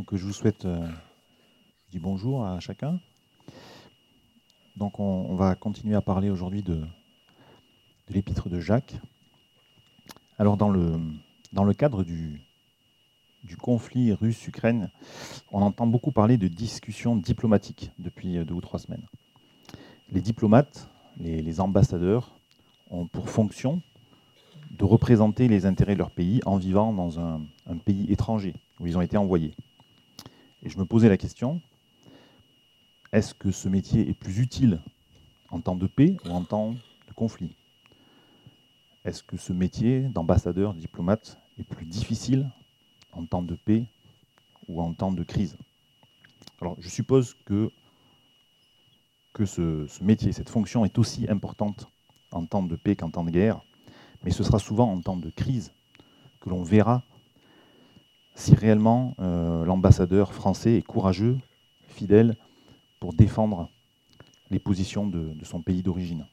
[0.00, 0.80] Donc je vous souhaite, euh,
[1.84, 2.98] je dis bonjour à chacun.
[4.74, 6.80] Donc on, va continuer à parler aujourd'hui de,
[8.08, 8.98] l'épître de Jacques.
[10.38, 12.40] Alors dans le, cadre du,
[13.60, 14.90] conflit russe-Ukraine,
[15.52, 19.04] on entend beaucoup parler de discussions diplomatiques depuis deux ou trois semaines.
[20.08, 20.88] Les diplomates,
[21.18, 22.34] les, ambassadeurs,
[22.88, 23.82] ont pour fonction
[24.70, 27.42] de représenter les intérêts de leur pays en vivant dans un
[27.84, 29.54] pays étranger où ils ont été envoyés.
[30.62, 31.60] Et je me posais la question,
[33.12, 34.80] est-ce que ce métier est plus utile
[35.50, 37.56] en temps de paix ou en temps de conflit?
[39.04, 42.50] Est-ce que ce métier d'ambassadeur, diplomate, est plus difficile
[43.12, 43.86] en temps de paix
[44.68, 45.56] ou en temps de crise?
[46.60, 47.70] Alors je suppose que,
[49.46, 51.88] ce métier, cette fonction est aussi importante
[52.30, 53.62] en temps de paix qu'en temps de guerre,
[54.22, 55.72] mais ce sera souvent en temps de crise
[56.40, 57.02] que l'on verra
[58.40, 61.38] si réellement euh, l'ambassadeur français est courageux,
[61.88, 62.36] fidèle,
[62.98, 63.68] pour défendre
[64.50, 66.26] les positions de, son pays d'origine.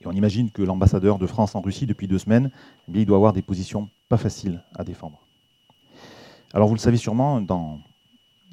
[0.00, 2.50] Et on imagine que l'ambassadeur de France en Russie, depuis deux semaines,
[2.92, 5.20] eh il doit avoir des positions pas faciles à défendre.
[6.52, 7.80] Alors vous le savez sûrement, dans,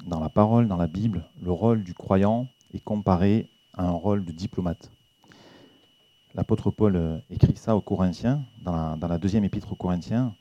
[0.08, 4.32] la parole, dans la Bible, le rôle du croyant est comparé à un rôle de
[4.32, 4.90] diplomate.
[6.34, 10.34] L'apôtre Paul euh, écrit ça aux Corinthiens, dans la deuxième épître aux Corinthiens,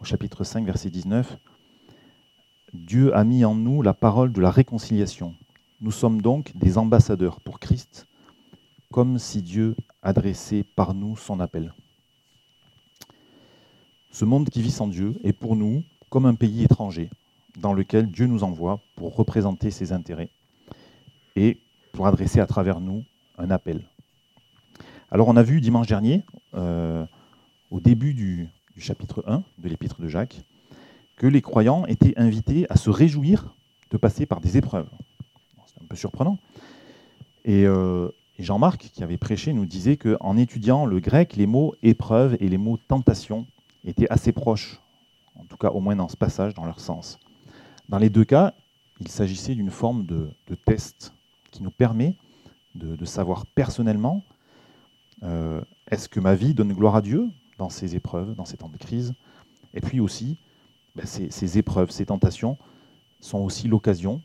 [0.00, 1.38] au chapitre 5, verset 19.
[2.72, 5.34] Dieu a mis en nous la parole de la réconciliation.
[5.80, 8.06] Nous sommes donc des ambassadeurs pour Christ,
[8.92, 11.72] comme si Dieu adressait par nous son appel.
[14.10, 17.10] Ce monde qui vit sans Dieu est pour nous comme un pays étranger
[17.58, 20.30] dans lequel Dieu nous envoie pour représenter ses intérêts
[21.36, 21.60] et
[21.92, 23.04] pour adresser à travers nous
[23.36, 23.84] un appel.
[25.10, 27.04] Alors on a vu dimanche dernier, euh,
[27.70, 28.48] au début du,
[28.80, 30.42] chapitre 1 de l'épître de Jacques,
[31.16, 33.54] que les croyants étaient invités à se réjouir
[33.90, 34.88] de passer par des épreuves.
[35.66, 36.38] C'est un peu surprenant.
[37.44, 41.74] Et, euh, et Jean-Marc, qui avait prêché, nous disait qu'en étudiant le grec, les mots
[41.82, 43.46] épreuve et les mots tentation
[43.84, 44.80] étaient assez proches,
[45.34, 47.18] en tout cas au moins dans ce passage, dans leur sens.
[47.88, 48.54] Dans les deux cas,
[49.00, 50.30] il s'agissait d'une forme de,
[50.66, 51.12] test
[51.50, 52.14] qui nous permet
[52.74, 54.22] de, de savoir personnellement
[55.22, 55.60] euh,
[55.90, 58.76] est-ce que ma vie donne gloire à Dieu dans ces épreuves, dans ces temps de
[58.76, 59.12] crise
[59.74, 60.38] Et puis aussi,
[60.94, 62.56] ben, ces, épreuves, ces tentations
[63.20, 64.22] sont aussi l'occasion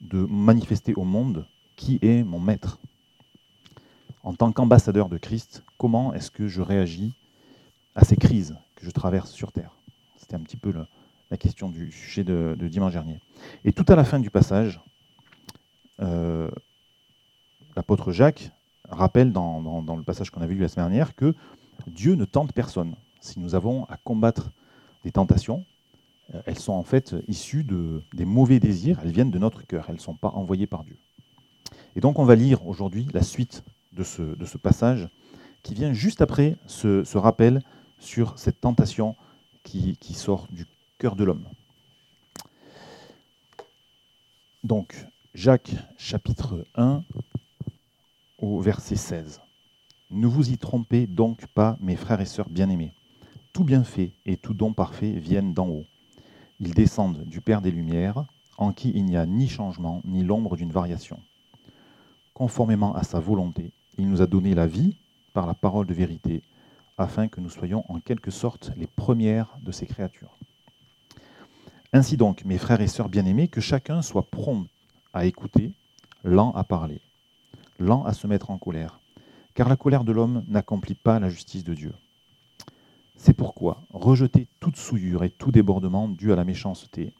[0.00, 2.78] de manifester au monde qui est mon maître.
[4.22, 7.14] En tant qu'ambassadeur de Christ, comment est-ce que je réagis
[7.94, 9.72] à ces crises que je traverse sur Terre?
[10.18, 10.72] C'était un petit peu
[11.30, 13.20] la question du sujet de, dimanche dernier.
[13.64, 14.80] Et tout à la fin du passage,
[16.00, 16.50] euh,
[17.74, 18.50] l'apôtre Jacques
[18.88, 21.34] rappelle dans, dans, dans, le passage qu'on a vu la semaine dernière que
[21.86, 22.94] Dieu ne tente personne.
[23.20, 24.50] Si nous avons à combattre
[25.04, 25.64] des tentations,
[26.34, 29.86] euh, elles sont en fait issues de, des mauvais désirs, elles viennent de notre cœur,
[29.88, 30.96] elles ne sont pas envoyées par Dieu.
[31.94, 35.08] Et donc on va lire aujourd'hui la suite de ce, passage
[35.62, 37.62] qui vient juste après ce, ce rappel
[37.98, 39.16] sur cette tentation
[39.62, 40.66] qui, qui sort du
[40.98, 41.46] cœur de l'homme.
[44.64, 47.04] Donc, Jacques chapitre 1
[48.38, 49.40] au verset 16.
[50.10, 52.92] Ne vous y trompez donc pas, mes frères et sœurs bien-aimés.
[53.52, 55.84] Tout bienfait et tout don parfait viennent d'en haut.
[56.60, 58.24] Ils descendent du Père des Lumières,
[58.56, 61.18] en qui il n'y a ni changement, ni l'ombre d'une variation.
[62.34, 64.96] Conformément à sa volonté, il nous a donné la vie
[65.32, 66.42] par la parole de vérité,
[66.98, 70.38] afin que nous soyons en quelque sorte les premières de ces créatures.
[71.92, 74.68] Ainsi donc, mes frères et sœurs bien-aimés, que chacun soit prompt
[75.12, 75.72] à écouter,
[76.22, 77.00] lent à parler,
[77.80, 79.00] lent à se mettre en colère,
[79.56, 81.94] car la colère de l'homme n'accomplit pas la justice de Dieu.
[83.16, 87.14] C'est pourquoi rejetez toute souillure et tout débordement dû à la méchanceté,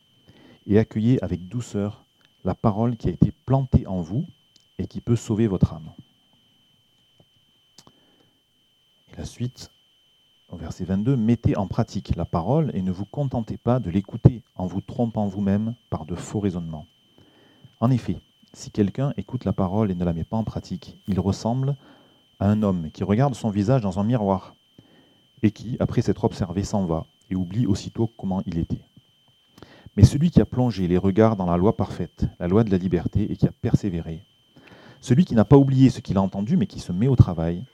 [0.67, 2.05] et accueillez avec douceur
[2.45, 4.27] la parole qui a été plantée en vous
[4.79, 5.91] et qui peut sauver votre âme.
[9.11, 9.71] Et la suite,
[10.51, 14.43] au verset 22, mettez en pratique la parole et ne vous contentez pas de l'écouter
[14.57, 16.87] en vous trompant vous-même par de faux raisonnements.
[17.81, 18.19] En effet,
[18.53, 21.77] si quelqu'un écoute la parole et ne la met pas en pratique, il ressemble
[22.41, 24.55] à un homme qui regarde son visage dans un miroir
[25.43, 28.81] et qui, après s'être observé, s'en va et oublie aussitôt comment il était.
[29.97, 32.79] Mais celui qui a plongé les regards dans la loi parfaite, la loi de la
[32.79, 34.23] liberté, et qui a persévéré,
[35.01, 37.65] celui qui n'a pas oublié ce qu'il a entendu, mais qui se met au travail,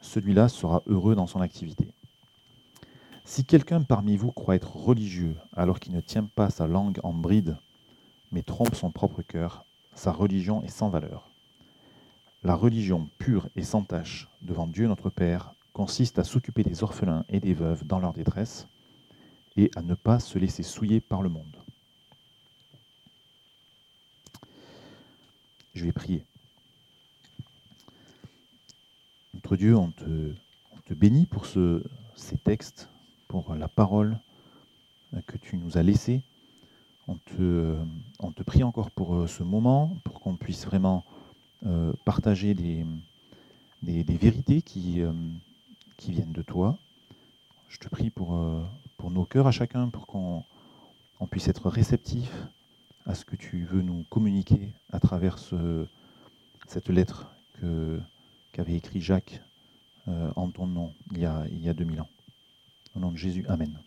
[0.00, 1.88] celui-là sera heureux dans son activité.
[3.24, 7.12] Si quelqu'un parmi vous croit être religieux alors qu'il ne tient pas sa langue en
[7.12, 7.56] bride,
[8.32, 9.64] mais trompe son propre cœur,
[9.94, 11.29] sa religion est sans valeur.
[12.42, 17.26] La religion pure et sans tache devant Dieu notre Père consiste à s'occuper des orphelins
[17.28, 18.66] et des veuves dans leur détresse
[19.56, 21.56] et à ne pas se laisser souiller par le monde.
[25.74, 26.24] Je vais prier.
[29.34, 32.88] Notre Dieu, on te, bénit pour ces textes,
[33.28, 34.18] pour la parole
[35.26, 36.22] que tu nous as laissée.
[37.06, 41.04] On te prie encore pour euh, ce moment, pour qu'on puisse vraiment
[41.66, 42.84] euh, partager des,
[43.82, 45.12] vérités qui, euh,
[45.96, 46.78] qui viennent de toi.
[47.68, 48.38] Je te prie pour,
[48.96, 50.42] pour nos cœurs à chacun, pour qu'on
[51.20, 52.32] on puisse être réceptif
[53.06, 55.86] à ce que tu veux nous communiquer à travers ce,
[56.66, 57.32] cette lettre
[58.52, 59.40] qu'avait écrit Jacques
[60.06, 62.08] en ton nom il y, a, il y a 2000 ans.
[62.96, 63.78] Au nom de Jésus, Amen.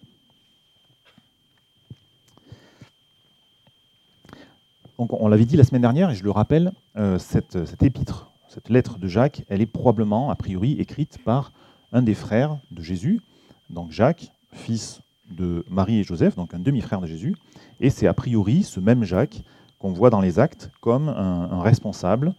[4.98, 8.70] On l'avait dit la semaine dernière, et je le rappelle, euh, cette, cette, épître, cette
[8.70, 11.52] lettre de Jacques, elle est probablement, a priori, écrite par
[11.92, 13.22] un des frères de Jésus,
[13.70, 15.02] donc Jacques, fils
[15.32, 17.36] de Marie et Joseph, donc un demi-frère de Jésus,
[17.80, 19.42] et c'est a priori ce même Jacques
[19.80, 22.34] qu'on voit dans les actes comme un, responsable,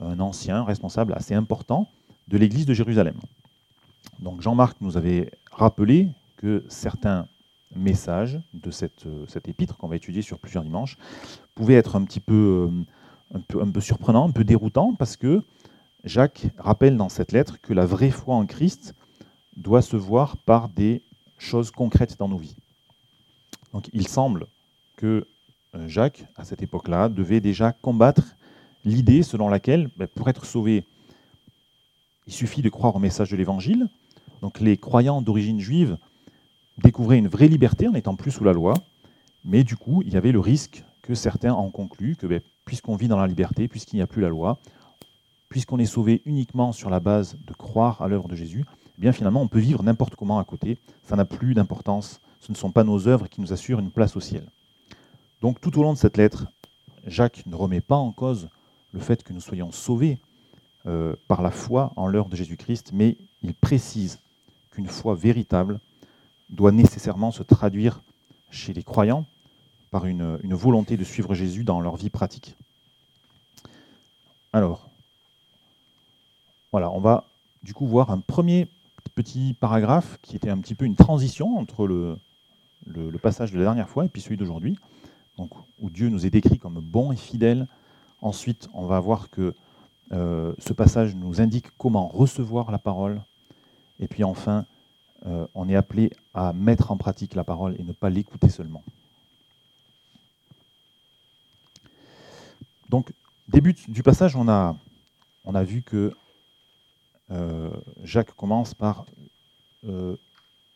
[0.00, 1.88] un ancien responsable assez important
[2.28, 3.16] de l'église de Jérusalem.
[4.20, 7.26] Donc Jean-Marc nous avait rappelé que certains
[7.74, 10.96] messages de cette, euh, cette épître qu'on va étudier sur plusieurs dimanches
[11.54, 15.16] pouvaient être un petit peu, euh, un peu, un peu surprenants, un peu déroutants, parce
[15.16, 15.42] que
[16.04, 18.94] Jacques rappelle dans cette lettre que la vraie foi en Christ
[19.56, 21.02] doit se voir par des
[21.38, 22.56] choses concrètes dans nos vies.
[23.72, 24.46] Donc il semble
[24.96, 25.26] que
[25.74, 28.36] euh, Jacques, à cette époque-là, devait déjà combattre
[28.84, 30.84] l'idée selon laquelle, ben, pour être sauvé,
[32.26, 33.88] il suffit de croire au message de l'Évangile.
[34.42, 35.96] Donc les croyants d'origine juive
[36.78, 38.74] découvraient une vraie liberté en n'étant plus sous la loi,
[39.44, 42.96] mais du coup, il y avait le risque que certains en concluent que ben, puisqu'on
[42.96, 44.58] vit dans la liberté, puisqu'il n'y a plus la loi,
[45.50, 48.64] puisqu'on est sauvé uniquement sur la base de croire à l'œuvre de Jésus,
[48.96, 52.50] eh bien finalement on peut vivre n'importe comment à côté, ça n'a plus d'importance, ce
[52.50, 54.48] ne sont pas nos œuvres qui nous assurent une place au ciel.
[55.42, 56.46] Donc tout au long de cette lettre,
[57.06, 58.48] Jacques ne remet pas en cause
[58.92, 60.18] le fait que nous soyons sauvés
[60.86, 64.20] euh, par la foi en l'œuvre de Jésus-Christ, mais il précise
[64.70, 65.80] qu'une foi véritable
[66.48, 68.00] doit nécessairement se traduire
[68.50, 69.26] chez les croyants
[69.94, 72.56] par une, volonté de suivre Jésus dans leur vie pratique.
[74.52, 74.88] Alors,
[76.72, 77.22] voilà, on va
[77.62, 78.66] du coup voir un premier
[79.14, 82.18] petit paragraphe qui était un petit peu une transition entre le,
[83.22, 84.80] passage de la dernière fois et puis celui d'aujourd'hui,
[85.38, 87.68] où Dieu nous est décrit comme bon et fidèle.
[88.20, 89.54] Ensuite, on va voir que
[90.10, 93.22] euh, ce passage nous indique comment recevoir la parole.
[94.00, 94.66] Et puis enfin,
[95.26, 98.82] euh, on est appelé à mettre en pratique la parole et ne pas l'écouter seulement.
[102.88, 103.12] Donc,
[103.48, 104.76] début du passage, on a,
[105.64, 106.12] vu que
[107.30, 107.70] euh,
[108.02, 109.06] Jacques commence par
[109.88, 110.16] euh,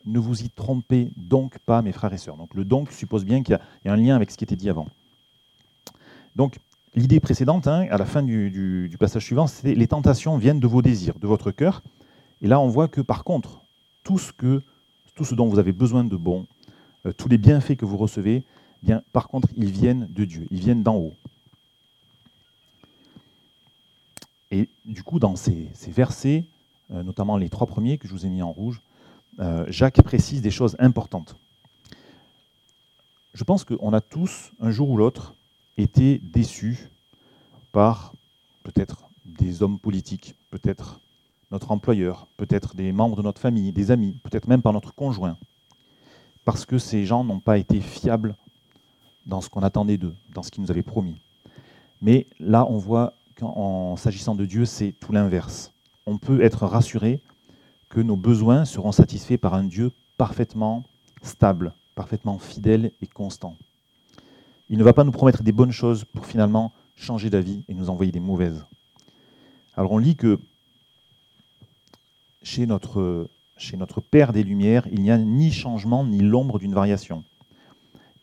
[0.05, 2.37] Ne vous y trompez donc pas, mes frères et sœurs.
[2.37, 4.69] Donc, le donc suppose bien qu'il y, a un lien avec ce qui était dit
[4.69, 4.87] avant.
[6.35, 6.57] Donc,
[6.95, 10.81] l'idée précédente, hein, à la fin du, passage suivant, c'est les tentations viennent de vos
[10.81, 11.81] désirs, de votre cœur.
[12.41, 13.61] Et là, on voit que par contre,
[14.03, 14.61] tout ce, que,
[15.31, 16.47] dont vous avez besoin de bon,
[17.05, 18.43] euh, tous les bienfaits que vous recevez,
[18.81, 21.13] eh bien, par contre, ils viennent de Dieu, ils viennent d'en haut.
[24.51, 26.45] Et du coup, dans ces, versets,
[26.91, 28.81] euh, notamment les trois premiers que je vous ai mis en rouge,
[29.39, 31.35] euh, Jacques précise des choses importantes.
[33.33, 35.35] Je pense qu'on a tous, un jour ou l'autre,
[35.77, 36.89] été déçus
[37.71, 38.13] par
[38.63, 40.99] peut-être des hommes politiques, peut-être
[41.51, 45.37] notre employeur, peut-être des membres de notre famille, des amis, peut-être même par notre conjoint,
[46.43, 48.35] parce que ces gens n'ont pas été fiables
[49.25, 51.15] dans ce qu'on attendait d'eux, dans ce qu'ils nous avaient promis.
[52.01, 55.73] Mais là, on voit qu'en s'agissant de Dieu, c'est tout l'inverse.
[56.05, 57.21] On peut être rassuré
[57.89, 60.83] que nos besoins seront satisfaits par un Dieu parfaitement
[61.21, 63.55] stable, parfaitement fidèle et constant.
[64.69, 67.89] Il ne va pas nous promettre des bonnes choses pour finalement changer d'avis et nous
[67.89, 68.65] envoyer des mauvaises.
[69.75, 70.39] Alors on lit que
[72.43, 76.73] chez notre, chez notre Père des Lumières, il n'y a ni changement ni l'ombre d'une
[76.73, 77.23] variation.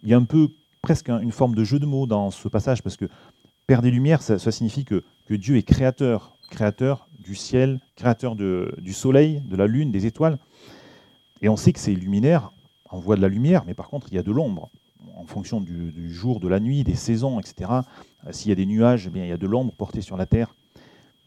[0.02, 0.50] Il y a un peu
[0.82, 3.06] presque une forme de jeu de mots dans ce passage, parce que
[3.66, 9.42] Père des Lumières, ça, signifie que, Dieu est créateur, créateur du ciel, créateur du soleil,
[9.44, 10.38] de la lune, des étoiles.
[11.42, 12.52] Et on sait que ces luminaires
[12.88, 14.70] envoient de la lumière, mais par contre, il y a de l'ombre.
[15.16, 17.70] En fonction du, jour, de la nuit, des saisons, etc.
[18.30, 20.54] S'il y a des nuages, eh il y a de l'ombre portée sur la terre.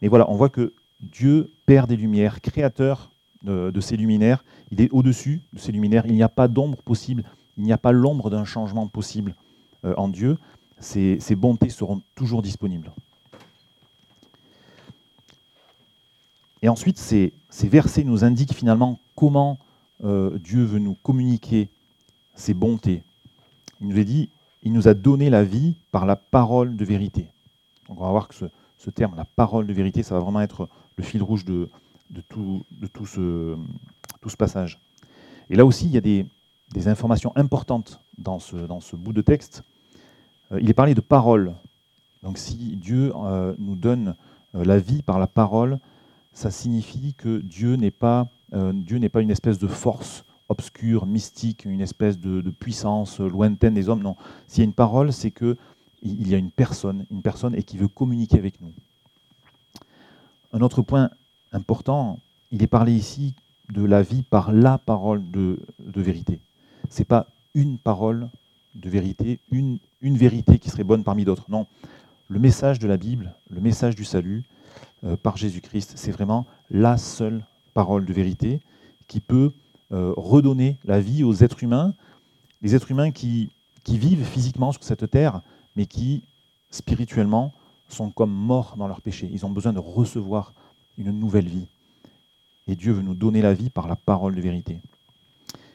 [0.00, 3.10] Mais voilà, on voit que Dieu, Père des Lumières, créateur
[3.42, 6.06] de, ces luminaires, il est au-dessus de ces luminaires.
[6.06, 7.24] Il n'y a pas d'ombre possible,
[7.58, 9.34] il n'y a pas l'ombre d'un changement possible
[9.84, 10.38] euh, en Dieu.
[10.80, 12.90] Ces, bontés seront toujours disponibles.
[16.62, 17.32] Et ensuite, ces,
[17.62, 19.58] versets nous indiquent finalement comment
[20.04, 21.68] euh, Dieu veut nous communiquer
[22.34, 23.02] ses bontés.
[23.80, 24.30] Il nous a dit,
[24.62, 27.28] il nous a donné la vie par la parole de vérité.
[27.88, 28.46] Donc on va voir que ce,
[28.80, 31.68] ce terme, la parole de vérité, ça va vraiment être le fil rouge de,
[32.28, 32.64] tout,
[33.06, 33.56] ce,
[34.38, 34.80] passage.
[35.50, 36.26] Et là aussi, il y a des,
[36.86, 39.62] informations importantes dans ce, bout de texte.
[40.52, 41.54] Euh, il est parlé de parole.
[42.22, 44.14] Donc si Dieu euh, nous donne
[44.54, 45.78] euh, la vie par la parole,
[46.32, 52.50] ça signifie que Dieu n'est pas, une espèce de force obscure, mystique, une espèce de,
[52.50, 54.02] puissance lointaine des hommes.
[54.02, 54.16] Non,
[54.48, 55.56] s'il y a une parole, c'est que
[56.02, 58.72] il y a une personne, une personne et qui veut communiquer avec nous.
[60.52, 61.10] Un autre point
[61.52, 62.18] important,
[62.50, 63.34] il est parlé ici
[63.70, 66.40] de la vie par la parole de, vérité.
[66.88, 68.28] Ce n'est pas une parole
[68.74, 71.46] de vérité, une, vérité qui serait bonne parmi d'autres.
[71.48, 71.66] Non,
[72.28, 74.44] le message de la Bible, le message du salut
[75.04, 78.60] euh, par Jésus-Christ, c'est vraiment la seule parole de vérité
[79.08, 79.52] qui peut
[79.92, 81.94] euh, redonner la vie aux êtres humains,
[82.62, 83.50] les êtres humains qui,
[83.84, 85.42] qui vivent physiquement sur cette terre,
[85.76, 86.22] mais qui,
[86.70, 87.52] spirituellement,
[87.88, 89.28] sont comme morts dans leur péché.
[89.32, 90.52] Ils ont besoin de recevoir
[90.96, 91.66] une nouvelle vie.
[92.68, 94.80] Et Dieu veut nous donner la vie par la parole de vérité.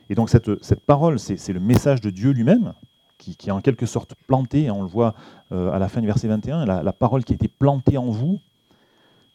[0.10, 2.74] Et donc cette, cette parole, c'est le message de Dieu lui-même,
[3.18, 5.16] qui, est en quelque sorte planté, on le voit
[5.52, 8.40] euh, à la fin du verset 21, la, parole qui a été plantée en vous.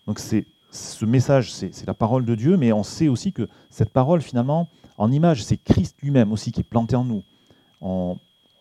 [0.07, 3.91] Donc c'est ce message, c'est la parole de Dieu, mais on sait aussi que cette
[3.91, 7.23] parole, finalement, en image, c'est Christ lui-même aussi qui est planté en nous.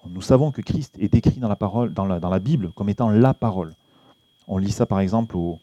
[0.07, 2.89] Nous savons que Christ est décrit dans la, parole, dans la, dans la Bible comme
[2.89, 3.73] étant la parole.
[4.47, 5.59] On lit ça par exemple au,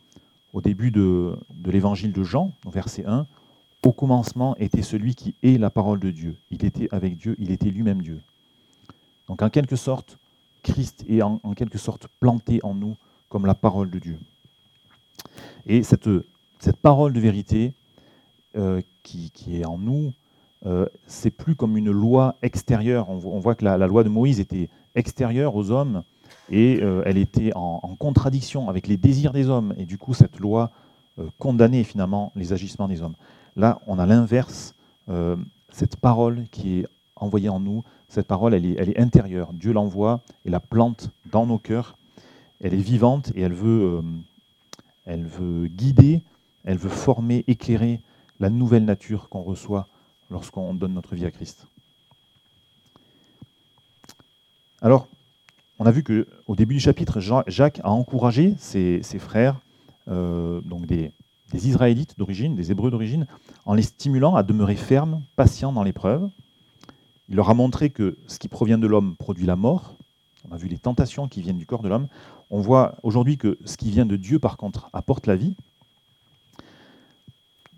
[0.52, 3.26] au début de, de l'évangile de Jean, au verset 1.
[3.84, 6.36] Au commencement était celui qui est la parole de Dieu.
[6.50, 8.20] Il était avec Dieu, il était lui-même Dieu.
[9.28, 10.18] Donc en quelque sorte,
[10.62, 12.96] Christ est en, quelque sorte planté en nous
[13.28, 14.18] comme la parole de Dieu.
[15.66, 16.08] Et cette,
[16.82, 17.72] parole de vérité
[18.56, 20.12] euh, qui, est en nous,
[20.64, 23.08] euh, c'est plus comme une loi extérieure.
[23.08, 26.02] On, voit que la, loi de Moïse était extérieure aux hommes
[26.50, 29.74] et euh, elle était en, contradiction avec les désirs des hommes.
[29.76, 30.70] Et du coup, cette loi
[31.38, 33.14] condamnait finalement les agissements des hommes.
[33.56, 34.74] Là, on a l'inverse,
[35.70, 36.86] cette parole qui est
[37.16, 39.52] envoyée en nous, cette parole, elle est, intérieure.
[39.52, 41.96] Dieu l'envoie et la plante dans nos cœurs.
[42.60, 44.02] Elle est vivante et elle veut,
[45.06, 46.22] elle veut guider,
[46.64, 48.00] elle veut former, éclairer
[48.40, 49.86] la nouvelle nature qu'on reçoit
[50.30, 51.66] lorsqu'on donne notre vie à Christ.
[54.82, 55.08] Alors,
[55.78, 59.60] on a vu qu'au début du chapitre, Jacques a encouragé ses, frères,
[60.08, 61.12] euh, donc des,
[61.54, 63.26] Israélites d'origine, des Hébreux d'origine,
[63.64, 66.28] en les stimulant à demeurer fermes, patients dans l'épreuve.
[67.28, 69.96] Il leur a montré que ce qui provient de l'homme produit la mort.
[70.48, 72.08] On a vu les tentations qui viennent du corps de l'homme.
[72.50, 75.56] On voit aujourd'hui que ce qui vient de Dieu, par contre, apporte la vie.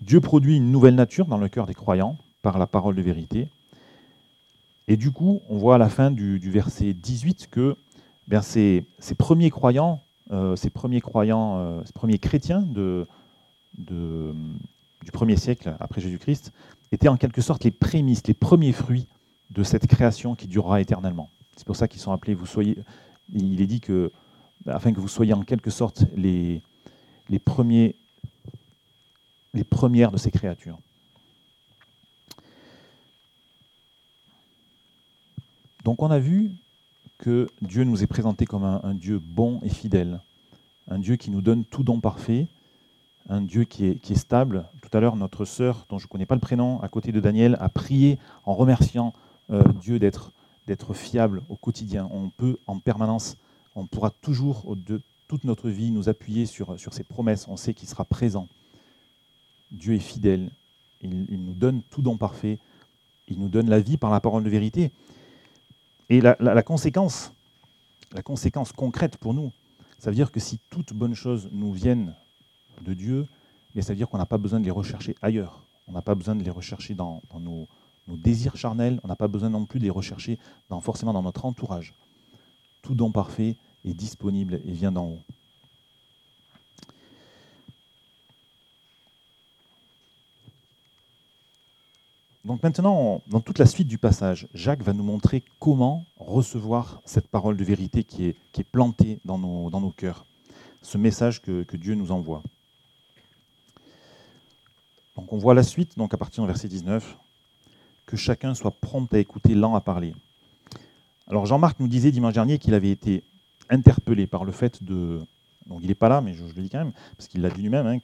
[0.00, 3.48] Dieu produit une nouvelle nature dans le cœur des croyants par la parole de vérité.
[4.86, 7.76] Et du coup, on voit à la fin du, verset 18 que
[8.26, 13.06] bien, ces, ces, premiers croyants, euh, ces premiers croyants, euh, ces premiers chrétiens de,
[13.78, 16.52] du premier siècle après Jésus-Christ
[16.92, 19.06] étaient en quelque sorte les prémices, les premiers fruits
[19.50, 21.30] de cette création qui durera éternellement.
[21.56, 22.78] C'est pour ça qu'ils sont appelés, vous soyez,
[23.32, 24.12] il est dit que,
[24.66, 26.62] afin que vous soyez en quelque sorte les,
[27.44, 27.96] premiers,
[29.54, 30.78] les premières de ces créatures.
[35.84, 36.52] Donc on a vu
[37.18, 40.20] que Dieu nous est présenté comme un, Dieu bon et fidèle,
[40.88, 42.46] un Dieu qui nous donne tout don parfait,
[43.28, 44.64] un Dieu qui est, stable.
[44.82, 47.20] Tout à l'heure, notre sœur, dont je ne connais pas le prénom, à côté de
[47.20, 49.12] Daniel, a prié en remerciant
[49.50, 50.32] euh, Dieu d'être
[50.94, 52.08] fiable au quotidien.
[52.10, 53.36] On peut en permanence,
[53.74, 57.46] on pourra toujours, de toute notre vie, nous appuyer sur, ses promesses.
[57.48, 58.48] On sait qu'il sera présent.
[59.70, 60.50] Dieu est fidèle.
[61.02, 62.58] Il, nous donne tout don parfait.
[63.28, 64.90] Il nous donne la vie par la parole de vérité.
[66.08, 67.32] Et la, conséquence,
[68.12, 69.52] la conséquence concrète pour nous,
[69.98, 72.14] ça veut dire que si toutes bonnes choses nous viennent
[72.82, 73.26] de Dieu,
[73.74, 75.64] eh ça veut dire qu'on n'a pas besoin de les rechercher ailleurs.
[75.86, 77.66] On n'a pas besoin de les rechercher dans, nos,
[78.08, 80.38] désirs charnels, on n'a pas besoin non plus de les rechercher
[80.82, 81.94] forcément dans notre entourage.
[82.82, 85.22] Tout don parfait est disponible et vient d'en haut.
[92.44, 97.28] Donc maintenant, dans toute la suite du passage, Jacques va nous montrer comment recevoir cette
[97.28, 100.24] parole de vérité qui est, plantée dans nos cœurs,
[100.82, 102.42] ce message que, Dieu nous envoie.
[105.18, 107.18] Donc on voit la suite, donc à partir du verset 19,
[108.06, 110.14] que chacun soit prompt à écouter, lent à parler.
[111.26, 113.24] Alors Jean-Marc nous disait dimanche dernier qu'il avait été
[113.68, 115.20] interpellé par le fait de...
[115.66, 117.60] Donc il n'est pas là, mais je, le dis quand même, parce qu'il l'a dit
[117.60, 117.98] lui-même, hein,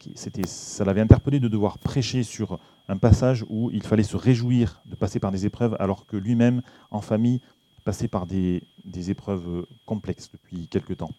[0.44, 4.96] ça l'avait interpellé de devoir prêcher sur un passage où il fallait se réjouir de
[4.96, 7.40] passer par des épreuves, alors que lui-même, en famille,
[7.84, 8.60] passait par des,
[9.08, 11.12] épreuves complexes depuis quelque temps.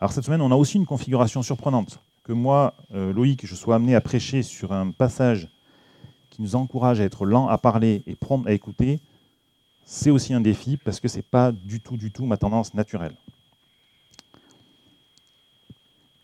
[0.00, 2.00] Alors cette semaine, on a aussi une configuration surprenante.
[2.24, 5.48] Que moi, euh, Loïc, je sois amené à prêcher sur un passage
[6.30, 9.00] qui nous encourage à être lent à parler et prompt à écouter,
[9.84, 12.72] c'est aussi un défi parce que ce n'est pas du tout, du tout ma tendance
[12.72, 13.14] naturelle.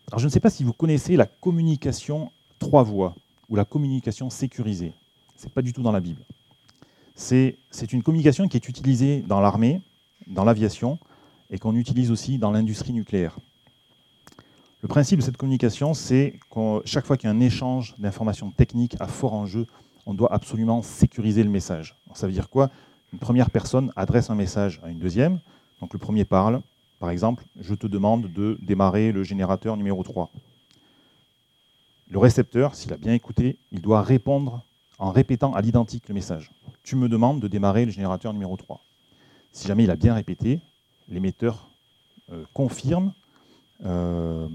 [0.07, 3.15] Alors je ne sais pas si vous connaissez la communication trois voies
[3.47, 4.93] ou la communication sécurisée.
[5.37, 6.23] Ce n'est pas du tout dans la Bible.
[7.13, 7.57] C'est
[7.91, 9.81] une communication qui est utilisée dans l'armée,
[10.25, 10.97] dans l'aviation,
[11.51, 13.37] et qu'on utilise aussi dans l'industrie nucléaire.
[14.81, 18.49] Le principe de cette communication, c'est que chaque fois qu'il y a un échange d'informations
[18.49, 19.67] techniques à fort enjeu,
[20.07, 21.95] on doit absolument sécuriser le message.
[22.15, 22.71] ça veut dire quoi?
[23.13, 25.39] Une première personne adresse un message à une deuxième.
[25.81, 26.61] Donc le premier parle,
[26.99, 30.31] par exemple, je te demande de démarrer le générateur numéro 3.
[32.09, 34.65] Le récepteur, s'il a bien écouté, il doit répondre
[34.97, 36.51] en répétant à l'identique le message.
[36.83, 38.81] Tu me demandes de démarrer le générateur numéro 3.
[39.51, 40.59] Si jamais il a bien répété,
[41.07, 41.69] l'émetteur
[42.31, 43.13] euh, confirme
[43.85, 44.47] euh,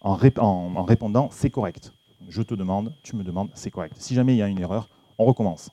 [0.00, 1.92] en, répondant c'est correct.
[2.28, 3.94] Je te demande, tu me demandes, c'est correct.
[3.98, 4.88] Si jamais il y a une erreur,
[5.18, 5.70] on recommence.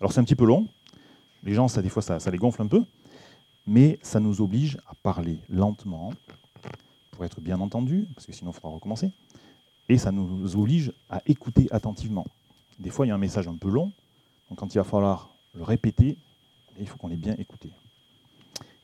[0.00, 0.66] Alors c'est un petit peu long.
[1.42, 2.84] Les gens, ça, des fois, ça, ça les gonfle un peu.
[3.66, 6.12] Mais ça nous oblige à parler lentement
[7.12, 9.10] pour être bien entendu, parce que sinon il faudra recommencer.
[9.88, 12.26] Et ça nous oblige à écouter attentivement.
[12.78, 13.92] Des fois, il y a un message un peu long,
[14.48, 16.16] donc quand il va falloir le répéter,
[16.78, 17.72] il faut qu'on ait bien écouté.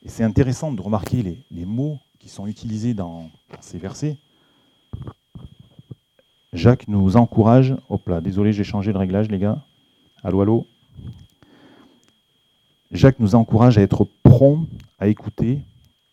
[0.03, 3.29] Et c'est intéressant de remarquer les, mots qui sont utilisés dans,
[3.61, 4.17] ces versets.
[6.55, 7.77] Jacques nous encourage.
[7.91, 9.63] Hop là, désolé, j'ai changé le réglage, les gars.
[10.23, 10.67] Allô, allô.
[12.93, 14.67] Jacques nous encourage à être prompt
[14.99, 15.61] à écouter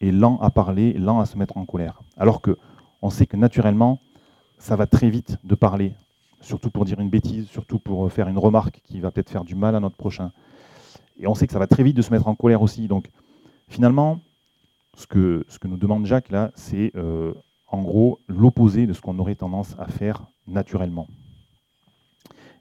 [0.01, 2.01] et lent à parler, lent à se mettre en colère.
[2.17, 2.57] Alors que
[3.01, 4.01] on sait que naturellement,
[4.57, 5.93] ça va très vite de parler,
[6.41, 9.55] surtout pour dire une bêtise, surtout pour faire une remarque qui va peut-être faire du
[9.55, 10.33] mal à notre prochain.
[11.21, 12.89] Et on sait que ça va très vite de se mettre en colère aussi.
[12.89, 13.09] Donc
[13.69, 14.19] finalement,
[14.95, 17.33] ce que, nous demande Jacques là, c'est euh,
[17.67, 21.07] en gros l'opposé de ce qu'on aurait tendance à faire naturellement.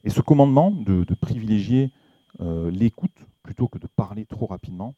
[0.04, 1.92] Et ce commandement de, privilégier
[2.40, 4.94] euh, l'écoute plutôt que de parler trop rapidement,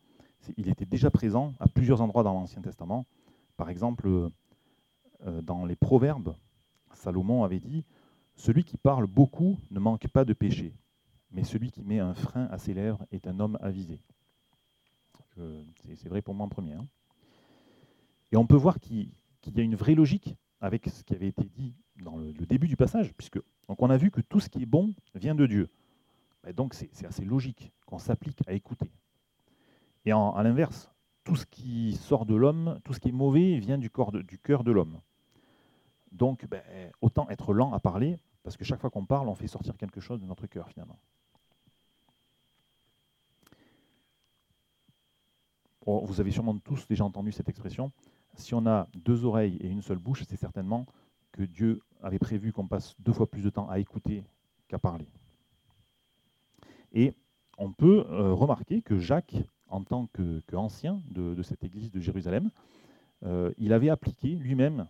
[0.57, 3.07] il était déjà présent à plusieurs endroits dans l'Ancien Testament.
[3.57, 4.09] Par exemple,
[5.27, 6.35] euh, dans les Proverbes,
[6.93, 7.85] Salomon avait dit
[8.37, 10.75] Celui qui parle beaucoup ne manque pas de péché,
[11.31, 14.01] mais celui qui met un frein à ses lèvres est un homme avisé.
[15.95, 16.75] C'est vrai pour moi en premier.
[16.75, 16.87] Hein.
[18.33, 19.13] Et on peut voir qu'il
[19.45, 22.77] y a une vraie logique avec ce qui avait été dit dans le, début du
[22.77, 25.69] passage, puisque on a vu que tout ce qui est bon vient de Dieu.
[26.55, 28.91] Donc c'est assez logique qu'on s'applique à écouter.
[30.05, 30.91] Et à l'inverse,
[31.25, 34.11] tout ce qui sort de l'homme, tout ce qui est mauvais vient du, cœur
[34.65, 35.01] de l'homme.
[36.11, 36.63] Donc, ben,
[37.01, 40.01] autant être lent à parler, parce que chaque fois qu'on parle, on fait sortir quelque
[40.01, 40.99] chose de notre cœur finalement.
[45.85, 47.91] vous avez sûrement tous déjà entendu cette expression.
[48.35, 50.87] Si on a deux oreilles et une seule bouche, c'est certainement
[51.33, 54.25] que Dieu avait prévu qu'on passe deux fois plus de temps à écouter
[54.69, 55.09] qu'à parler.
[56.93, 57.15] Et
[57.59, 59.37] on peut euh, remarquer que Jacques,
[59.69, 60.09] en tant
[60.51, 62.51] qu'ancien de, cette église de Jérusalem,
[63.25, 64.87] euh, il avait appliqué lui-même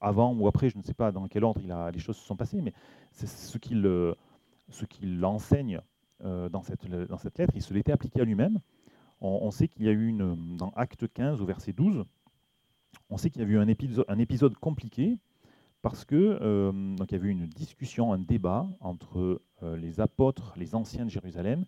[0.00, 2.24] avant ou après, je ne sais pas dans quel ordre il a, les choses se
[2.24, 2.72] sont passées, mais
[3.12, 4.14] c'est ce qu'il euh,
[5.22, 5.80] enseigne
[6.24, 8.60] euh, dans, cette, dans cette lettre, il se l'était appliqué à lui-même.
[9.20, 12.04] On, sait qu'il y a eu une, dans Acte 15 au verset 12,
[13.10, 15.18] on sait qu'il y a eu un épisode, compliqué
[15.82, 21.04] parce que euh, y avait eu une discussion, un débat entre les apôtres, les anciens
[21.04, 21.64] de Jérusalem,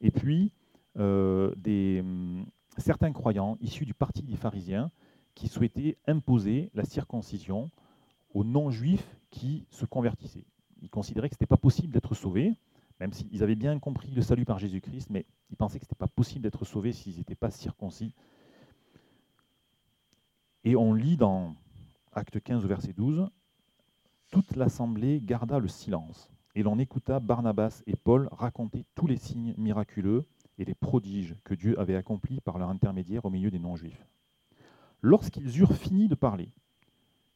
[0.00, 0.52] et puis
[0.96, 2.04] des,
[2.78, 4.90] certains croyants issus du parti des pharisiens
[5.34, 7.70] qui souhaitaient imposer la circoncision
[8.34, 10.44] aux non-juifs qui se convertissaient.
[10.82, 12.54] Ils considéraient que ce n'était pas possible d'être sauvés,
[13.00, 15.98] même s'ils avaient bien compris le salut par Jésus-Christ, mais ils pensaient que ce n'était
[15.98, 18.14] pas possible d'être sauvés s'ils n'étaient pas circoncis.
[20.64, 21.54] Et on lit dans
[22.12, 23.28] Acte 15, verset 12,
[24.30, 29.54] Toute l'assemblée garda le silence, et l'on écouta Barnabas et Paul raconter tous les signes
[29.56, 30.26] miraculeux
[30.58, 34.04] et les prodiges que Dieu avait accomplis par leur intermédiaire au milieu des non-juifs.
[35.00, 36.50] Lorsqu'ils eurent fini de parler,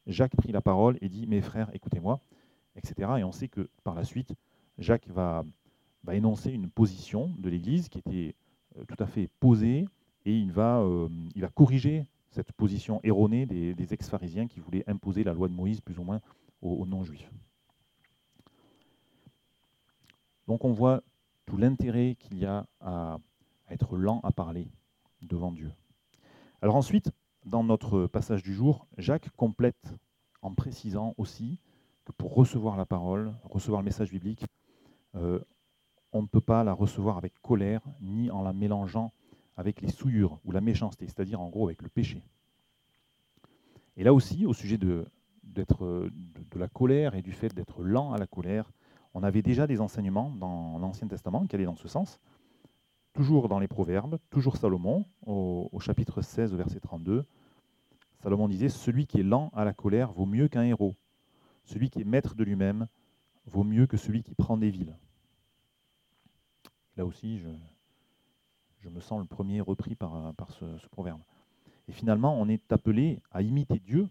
[0.09, 2.21] Jacques prit la parole et dit Mes frères, écoutez-moi,
[2.75, 3.13] etc.
[3.19, 4.35] Et on sait que par la suite,
[4.79, 5.45] Jacques va,
[6.11, 8.35] énoncer une position de l'Église qui était
[8.77, 9.87] euh, tout à fait posée
[10.25, 15.23] et il va, euh, il va corriger cette position erronée des, ex-pharisiens qui voulaient imposer
[15.23, 16.21] la loi de Moïse plus ou moins
[16.63, 17.31] aux, non-juifs.
[20.49, 21.03] Donc on voit
[21.47, 23.19] tout l'intérêt qu'il y a à
[23.69, 24.71] être lent à parler
[25.21, 25.73] devant Dieu.
[26.63, 27.11] Alors ensuite,
[27.45, 29.95] dans notre passage du jour, Jacques complète
[30.41, 31.59] en précisant aussi
[32.05, 34.45] que pour recevoir la parole, recevoir le message biblique,
[35.17, 35.41] euh,
[36.13, 39.13] on ne peut pas la recevoir avec colère, ni en la mélangeant
[39.57, 42.23] avec les souillures ou la méchanceté, c'est-à-dire en gros avec le péché.
[43.97, 45.07] Et là aussi, au sujet de,
[45.45, 45.67] de,
[46.57, 48.71] la colère et du fait d'être lent à la colère,
[49.15, 52.19] on avait déjà des enseignements dans l'Ancien Testament qui allaient dans ce sens.
[53.13, 57.27] Toujours dans les Proverbes, toujours Salomon, au, au chapitre 16, verset 32,
[58.23, 60.95] Salomon disait Celui qui est lent à la colère vaut mieux qu'un héros.
[61.65, 62.87] Celui qui est maître de lui-même
[63.47, 64.97] vaut mieux que celui qui prend des villes.
[66.97, 67.49] Là aussi, je,
[68.89, 71.21] me sens le premier repris par, ce, proverbe.
[71.89, 74.09] Et finalement, on est appelé à imiter Dieu,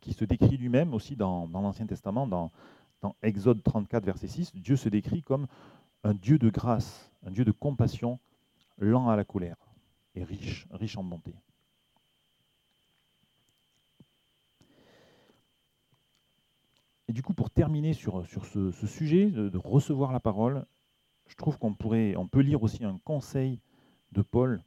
[0.00, 2.50] qui se décrit lui-même aussi dans, l'Ancien Testament, dans,
[3.22, 4.54] Exode 34, verset 6.
[4.54, 5.46] Dieu se décrit comme
[6.04, 8.20] un Dieu de grâce, un Dieu de compassion,
[8.78, 9.56] lent à la colère
[10.14, 11.34] et riche, riche en bonté.
[17.08, 20.64] Et du coup, pour terminer sur, sur ce, sujet de, recevoir la parole,
[21.26, 23.60] je trouve qu'on pourrait, on peut lire aussi un conseil
[24.12, 24.62] de Paul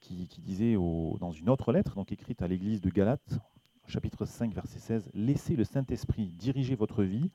[0.00, 3.40] qui, disait dans une autre lettre, donc écrite à l'église de Galate,
[3.86, 7.30] chapitre 5, verset 16, Laissez le Saint-Esprit diriger votre vie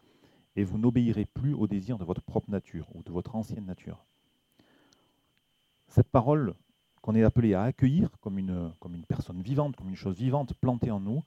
[0.56, 4.06] et vous n'obéirez plus aux désirs de votre propre nature ou de votre ancienne nature.
[5.88, 6.56] Cette parole
[7.02, 8.72] qu'on est appelé à accueillir comme une,
[9.08, 11.22] personne vivante, comme une chose vivante plantée en nous,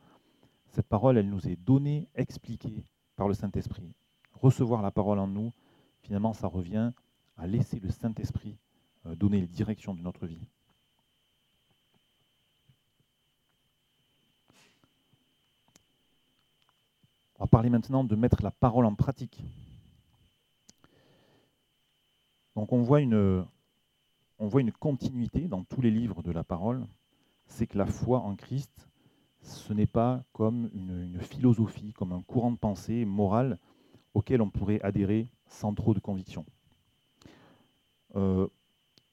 [0.71, 2.85] cette parole, elle nous est donnée, expliquée
[3.15, 3.95] par le Saint-Esprit.
[4.33, 5.53] Recevoir la parole en nous,
[6.01, 6.93] finalement, ça revient
[7.37, 8.57] à laisser le Saint-Esprit
[9.15, 10.47] donner les directions de notre vie.
[17.39, 19.45] On va parler maintenant de mettre la parole en pratique.
[22.55, 23.45] Donc on voit une,
[24.39, 26.87] on voit une continuité dans tous les livres de la parole,
[27.47, 28.89] c'est que la foi en Christ,
[29.43, 33.59] ce n'est pas comme une, philosophie, comme un courant de pensée moral
[34.15, 36.45] auquel on pourrait adhérer sans trop de conviction.
[38.15, 38.49] Euh,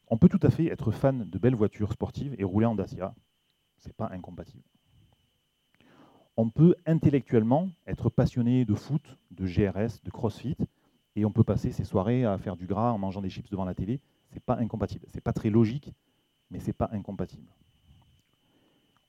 [0.07, 3.13] on peut tout à fait être fan de belles voitures sportives et rouler en Dacia,
[3.77, 4.63] ce n'est pas incompatible.
[6.35, 10.57] On peut intellectuellement être passionné de foot, de GRS, de CrossFit,
[11.15, 13.65] et on peut passer ses soirées à faire du gras en mangeant des chips devant
[13.65, 14.01] la télé.
[14.29, 15.05] Ce n'est pas incompatible.
[15.09, 15.93] Ce n'est pas très logique,
[16.49, 17.53] mais ce n'est pas incompatible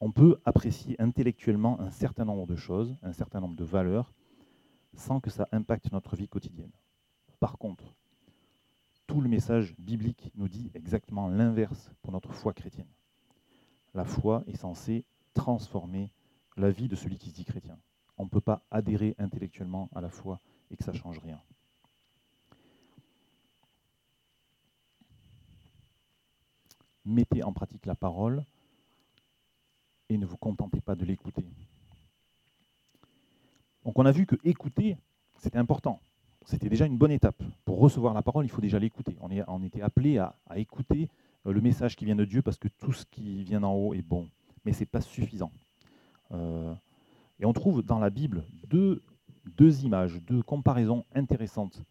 [0.04, 4.12] on peut apprécier intellectuellement un certain nombre de choses, un certain nombre de valeurs,
[4.92, 6.72] sans que ça impacte notre vie quotidienne.
[7.40, 7.94] Par contre,
[9.14, 12.90] tout le message biblique nous dit exactement l'inverse pour notre foi chrétienne.
[13.94, 16.11] La foi est censée transformer
[16.57, 17.79] la vie de celui qui se dit chrétien.
[18.18, 20.40] On ne peut pas adhérer intellectuellement à la foi
[20.72, 21.40] et que ça ne change rien.
[27.05, 28.44] Mettez en pratique la parole
[30.09, 31.46] et ne vous contentez pas de l'écouter.
[33.85, 34.98] Donc on a vu que écouter,
[35.38, 36.00] c'était important.
[36.44, 37.42] C'était déjà une bonne étape.
[37.64, 39.16] Pour recevoir la parole, il faut déjà l'écouter.
[39.20, 41.09] On, était appelé à, écouter
[41.46, 43.94] euh, le message qui vient de Dieu parce que tout ce qui vient d'en haut
[43.94, 44.28] est bon.
[44.64, 45.52] Mais ce n'est pas suffisant.
[46.33, 46.74] Euh,
[47.40, 49.00] et on trouve dans la Bible deux,
[49.85, 51.83] images, deux comparaisons intéressantes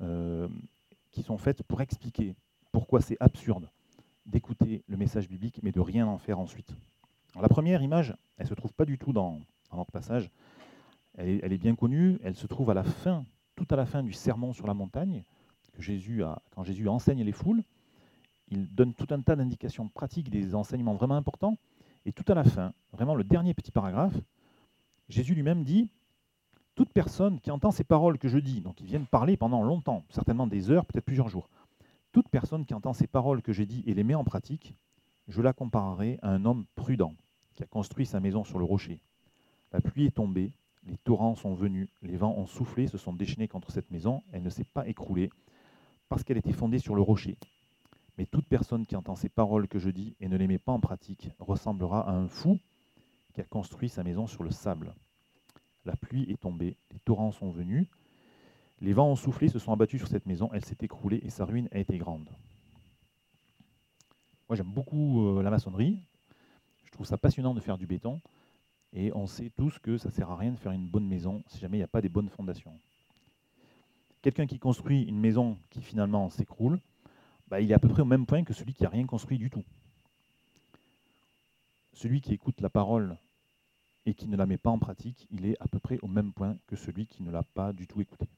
[0.00, 0.48] euh,
[1.10, 2.34] qui sont faites pour expliquer
[2.72, 3.68] pourquoi c'est absurde
[4.26, 6.74] d'écouter le message biblique mais de rien en faire ensuite
[7.40, 9.40] la première image, elle ne se trouve pas du tout dans,
[9.72, 10.30] notre passage.
[11.14, 12.18] Elle est, bien connue.
[12.22, 15.24] Elle se trouve à la fin, tout à la fin du sermon sur la montagne,
[15.74, 17.62] quand Jésus enseigne les foules.
[18.48, 21.56] Il donne tout un tas d'indications pratiques, des enseignements vraiment importants.
[22.04, 24.18] Et tout à la fin, vraiment le dernier petit paragraphe,
[25.08, 25.90] Jésus lui-même dit
[26.74, 30.04] Toute personne qui entend ces paroles que je dis, donc ils viennent parler pendant longtemps,
[30.10, 31.48] certainement des heures, peut-être plusieurs jours,
[32.12, 34.74] toute personne qui entend ces paroles que j'ai dit et les met en pratique,
[35.28, 37.14] je la comparerai à un homme prudent
[37.54, 39.00] qui a construit sa maison sur le rocher.
[39.72, 40.52] La pluie est tombée,
[40.86, 44.42] les torrents sont venus, les vents ont soufflé, se sont déchaînés contre cette maison, elle
[44.42, 45.30] ne s'est pas écroulée,
[46.08, 47.36] parce qu'elle était fondée sur le rocher.
[48.18, 50.72] Mais toute personne qui entend ces paroles que je dis et ne les met pas
[50.72, 52.58] en pratique ressemblera à un fou
[53.32, 54.94] qui a construit sa maison sur le sable.
[55.84, 57.88] La pluie est tombée, les torrents sont venus,
[58.80, 61.44] les vents ont soufflé, se sont abattus sur cette maison, elle s'est écroulée et sa
[61.44, 62.28] ruine a été grande.
[64.48, 65.98] Moi, j'aime beaucoup euh, la maçonnerie.
[66.84, 68.20] Je trouve ça passionnant de faire du béton.
[68.94, 71.42] Et on sait tous que ça ne sert à rien de faire une bonne maison
[71.46, 72.78] si jamais il n'y a pas des bonnes fondations.
[74.20, 76.80] Quelqu'un qui construit une maison qui finalement s'écroule,
[77.48, 79.38] bah, il est à peu près au même point que celui qui n'a rien construit
[79.38, 79.64] du tout.
[81.94, 83.16] Celui qui écoute la parole
[84.06, 86.32] et qui ne la met pas en pratique, il est à peu près au même
[86.32, 88.28] point que celui qui ne l'a pas du tout écouté.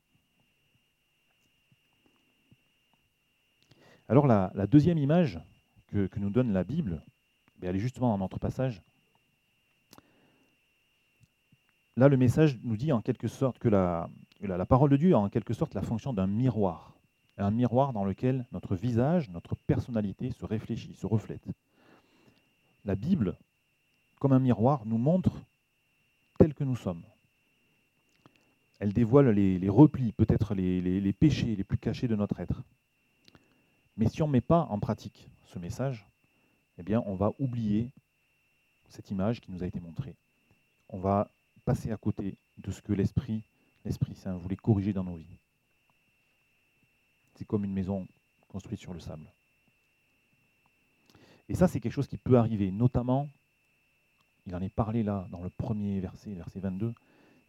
[4.09, 5.41] Alors la, deuxième image
[5.87, 7.03] que, nous donne la Bible,
[7.61, 8.83] mais elle est justement dans notre passage.
[11.97, 14.09] Là, le message nous dit en quelque sorte que la,
[14.69, 16.93] parole de Dieu a en quelque sorte la fonction d'un miroir.
[17.39, 21.47] Un miroir dans lequel notre visage, notre personnalité se réfléchit, se reflète.
[22.85, 23.37] La Bible,
[24.19, 25.33] comme un miroir, nous montre
[26.39, 27.03] tels que nous sommes.
[28.81, 32.63] Elle dévoile les, replis, peut-être les, péchés les plus cachés de notre être.
[33.97, 36.07] Mais si on ne met pas en pratique ce message,
[36.79, 37.91] eh bien, on va oublier
[38.89, 40.17] cette image qui nous a été montrée.
[40.89, 41.31] On va
[41.65, 43.43] passer à côté de ce que l'Esprit,
[43.85, 45.39] l'Esprit Saint voulait corriger dans nos vies.
[47.37, 48.07] C'est comme une maison
[48.49, 49.27] construite sur le sable.
[51.49, 53.29] Et ça, c'est quelque chose qui peut arriver, notamment,
[54.47, 56.95] il en est parlé là dans le premier verset, verset 22,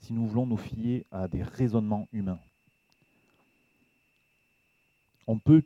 [0.02, 2.40] si nous voulons nous fier à des raisonnements humains.
[5.28, 5.64] On peut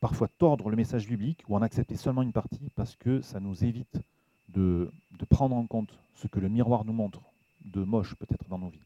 [0.00, 3.64] parfois tordre le message biblique ou en accepter seulement une partie parce que ça nous
[3.64, 4.00] évite
[4.48, 7.22] de, de prendre en compte ce que le miroir nous montre
[7.64, 8.82] de moche peut-être dans nos vies.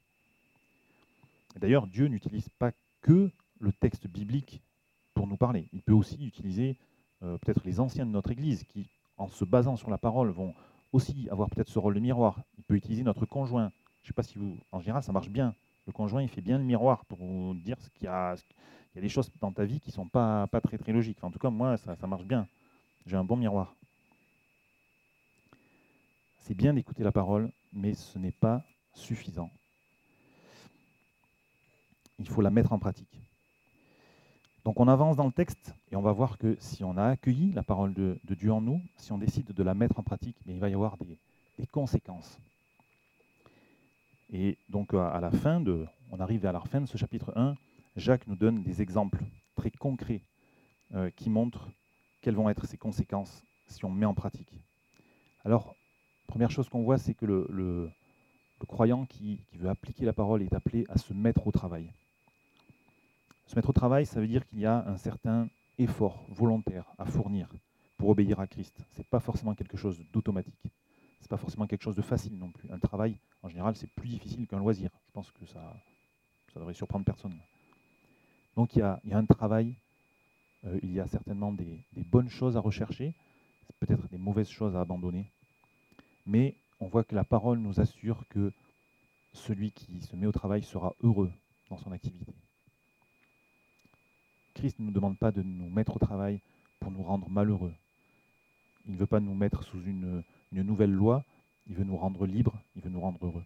[1.56, 4.62] D'ailleurs, Dieu n'utilise pas que le texte biblique
[5.14, 5.68] pour nous parler.
[5.72, 6.76] Il peut aussi utiliser
[7.22, 10.54] euh, peut-être les anciens de notre Église qui, en se basant sur la parole, vont
[10.92, 12.40] aussi avoir peut-être ce rôle de miroir.
[12.58, 13.70] Il peut utiliser notre conjoint.
[14.02, 15.54] Je ne sais pas si vous, en général, ça marche bien.
[15.86, 18.98] Le conjoint, il fait bien le miroir pour vous dire qu'il y a, il y
[18.98, 21.22] a des choses dans ta vie qui ne sont pas, pas très très logiques.
[21.22, 22.46] en tout cas, moi, ça, ça marche bien.
[23.06, 23.74] J'ai un bon miroir.
[26.38, 29.50] C'est bien d'écouter la parole, mais ce n'est pas suffisant.
[32.18, 33.20] Il faut la mettre en pratique.
[34.64, 37.52] Donc on avance dans le texte et on va voir que si on a accueilli
[37.52, 40.58] la parole de, Dieu en nous, si on décide de la mettre en pratique, il
[40.58, 41.18] va y avoir des,
[41.70, 42.38] conséquences.
[44.32, 47.56] Et donc à la fin de, on arrive à la fin de ce chapitre 1,
[47.96, 49.22] Jacques nous donne des exemples
[49.54, 50.22] très concrets
[50.94, 51.68] euh, qui montrent
[52.22, 54.52] quelles vont être ces conséquences si on met en pratique.
[55.44, 55.76] Alors,
[56.26, 57.90] première chose qu'on voit, c'est que le,
[58.66, 61.92] croyant qui, veut appliquer la parole est appelé à se mettre au travail.
[63.46, 67.04] Se mettre au travail, ça veut dire qu'il y a un certain effort volontaire à
[67.04, 67.48] fournir
[67.98, 68.74] pour obéir à Christ.
[68.92, 70.54] Ce n'est pas forcément quelque chose d'automatique.
[71.20, 72.70] Ce n'est pas forcément quelque chose de facile non plus.
[72.70, 74.90] Un travail, en général, c'est plus difficile qu'un loisir.
[75.08, 75.76] Je pense que ça,
[76.52, 77.34] ça devrait surprendre personne.
[78.56, 79.74] Donc il y a, un travail,
[80.64, 83.14] euh, il y a certainement des, des bonnes choses à rechercher,
[83.80, 85.30] peut-être des mauvaises choses à abandonner.
[86.26, 88.52] Mais on voit que la parole nous assure que
[89.32, 91.32] celui qui se met au travail sera heureux
[91.68, 92.34] dans son activité.
[94.54, 96.40] Christ ne nous demande pas de nous mettre au travail
[96.78, 97.74] pour nous rendre malheureux.
[98.86, 101.24] Il ne veut pas nous mettre sous une, nouvelle loi,
[101.66, 103.44] il veut nous rendre libres, il veut nous rendre heureux.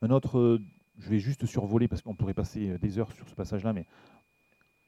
[0.00, 0.60] Un autre,
[0.98, 3.86] je vais juste survoler parce qu'on pourrait passer des heures sur ce passage-là, mais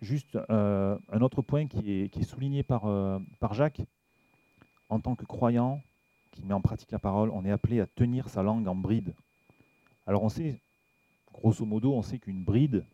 [0.00, 3.82] juste euh, un autre point qui est, souligné par, euh, par Jacques,
[4.88, 5.82] en tant que croyant
[6.32, 9.14] qui met en pratique la parole, on est appelé à tenir sa langue en bride.
[10.06, 10.60] Alors on sait,
[11.32, 12.84] grosso modo, on sait qu'une bride,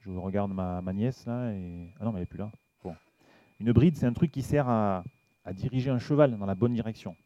[0.00, 1.88] je regarde ma, nièce là, et...
[2.00, 2.50] ah non, mais elle n'est plus là.
[3.58, 5.02] Une bride, c'est un truc qui sert à,
[5.54, 7.16] diriger un cheval dans la bonne direction.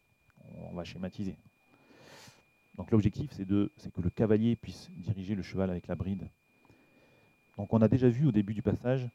[0.70, 1.36] On va schématiser.
[2.76, 6.28] Donc l'objectif, c'est que le cavalier puisse diriger le cheval avec la bride.
[7.56, 9.08] Donc on a déjà vu au début du passage,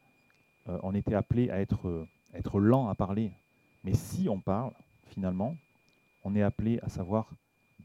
[0.68, 3.32] euh, on était appelé à être, à être lent à parler,
[3.86, 4.72] mais si on parle,
[5.10, 5.56] finalement,
[6.24, 7.30] on est appelé à savoir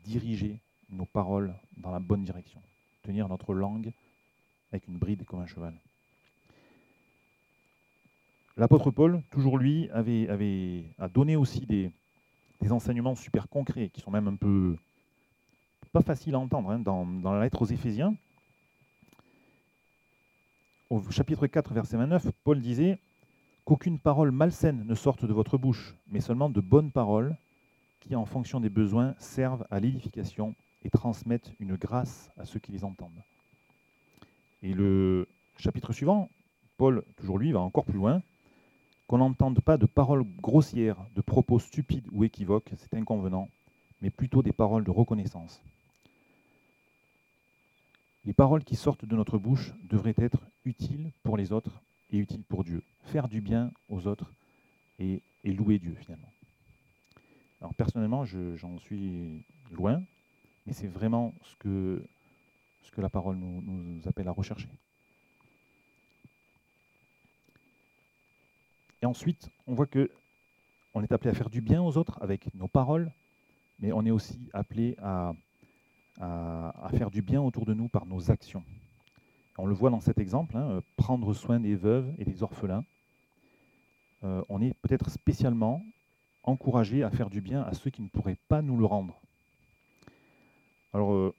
[0.04, 0.58] diriger
[0.90, 2.60] nos paroles dans la bonne direction,
[3.04, 3.92] tenir notre langue
[4.72, 5.76] avec une bride comme un cheval.
[8.58, 11.92] L'apôtre Paul, toujours lui, avait, a donné aussi des,
[12.72, 14.76] enseignements super concrets, qui sont même un peu
[15.94, 18.16] pas faciles à entendre, hein, dans la lettre aux Éphésiens.
[20.90, 22.98] Au chapitre 4, verset 29, Paul disait
[23.66, 27.36] qu'aucune parole malsaine ne sorte de votre bouche, mais seulement de bonnes paroles
[28.00, 32.72] qui, en fonction des besoins, servent à l'édification et transmettent une grâce à ceux qui
[32.72, 33.24] les entendent.
[34.64, 36.30] Et le chapitre suivant,
[36.78, 38.22] Paul, toujours lui, va encore plus loin.
[39.08, 43.50] Qu'on n'entende pas de paroles grossières, de propos stupides ou équivoques, c'est inconvenant,
[44.02, 45.62] mais plutôt des paroles de reconnaissance.
[48.26, 52.44] Les paroles qui sortent de notre bouche devraient être utiles pour les autres et utile
[52.44, 52.84] pour Dieu.
[53.04, 54.32] Faire du bien aux autres
[55.00, 56.32] et, louer Dieu finalement.
[57.60, 60.04] Alors personnellement, j'en suis loin,
[60.66, 62.04] mais c'est vraiment ce que,
[62.98, 64.70] la parole nous, appelle à rechercher.
[69.02, 70.12] Et ensuite, on voit que
[70.94, 73.12] on est appelé à faire du bien aux autres avec nos paroles,
[73.80, 75.34] mais on est aussi appelé à,
[76.94, 78.64] faire du bien autour de nous par nos actions.
[79.58, 82.86] On le voit dans cet exemple, hein, euh, prendre soin des veuves et des orphelins.
[84.24, 85.84] Euh, on est peut-être spécialement
[86.44, 89.20] encouragé à faire du bien à ceux qui ne pourraient pas nous le rendre.
[90.94, 91.34] Alors, euh,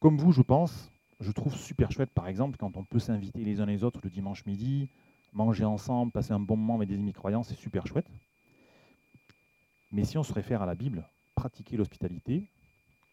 [0.00, 0.90] comme vous, je pense,
[1.20, 4.10] je trouve super chouette, par exemple, quand on peut s'inviter les uns les autres le
[4.10, 4.88] dimanche midi,
[5.32, 8.10] manger ensemble, passer un bon moment avec des amis croyants, c'est super chouette.
[9.92, 12.48] Mais si on se réfère à la Bible, pratiquer l'hospitalité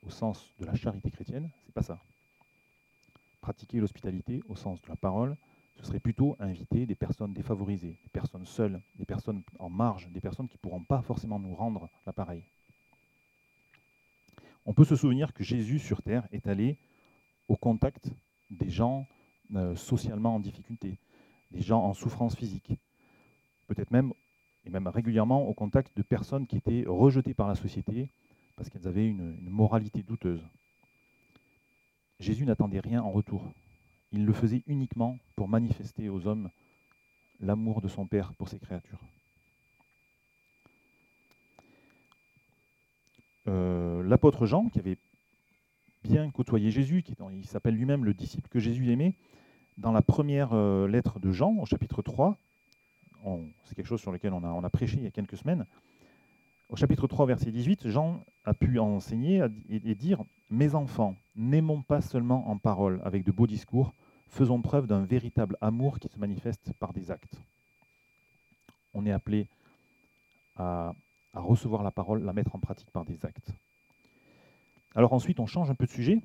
[0.06, 2.00] au sens de la charité chrétienne, c'est pas ça.
[3.42, 5.38] Pratiquer l'hospitalité au sens de la parole,
[5.78, 10.20] ce serait plutôt inviter des personnes défavorisées, des personnes seules, des personnes en marge, des
[10.20, 12.44] personnes qui ne pourront pas forcément nous rendre l'appareil.
[14.66, 16.78] On peut se souvenir que Jésus sur terre est allé
[17.48, 18.12] au contact
[18.50, 19.08] des gens
[19.56, 21.00] euh, socialement en difficulté,
[21.52, 22.74] des gens en souffrance physique,
[23.68, 24.14] peut-être même,
[24.66, 28.10] et même régulièrement, au contact de personnes qui étaient rejetées par la société
[28.56, 30.46] parce qu'elles avaient une moralité douteuse.
[32.20, 33.52] Jésus n'attendait rien en retour.
[34.12, 36.50] Il le faisait uniquement pour manifester aux hommes
[37.40, 39.00] l'amour de son Père pour ses créatures.
[43.48, 44.98] Euh, l'apôtre Jean, qui avait
[46.04, 49.16] bien côtoyé Jésus, qui il s'appelle lui-même le disciple que Jésus aimait,
[49.78, 52.38] dans la première euh, lettre de Jean, au chapitre 3,
[53.64, 55.66] c'est quelque chose sur lequel on a, on a, prêché il y a quelques semaines,
[56.70, 62.02] au chapitre 3, verset 18, Jean a pu enseigner et dire Mes enfants, n'aimons pas
[62.02, 63.94] seulement en parole avec de beaux discours,
[64.28, 67.42] faisons preuve d'un véritable amour qui se manifeste par des actes.
[68.94, 69.48] On est appelé
[70.58, 70.94] à,
[71.34, 73.52] recevoir la parole, la mettre en pratique par des actes.
[74.94, 76.20] Alors ensuite, on change un peu de sujet.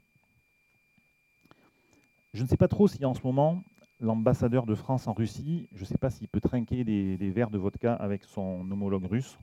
[2.34, 3.62] Je ne sais pas trop si en ce moment,
[4.00, 7.50] l'ambassadeur de France en Russie, je ne sais pas s'il peut trinquer des, des verres
[7.50, 9.38] de vodka avec son homologue russe.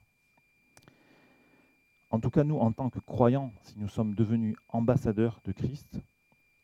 [2.12, 5.98] En tout cas, nous, en tant que croyants, si nous sommes devenus ambassadeurs de Christ,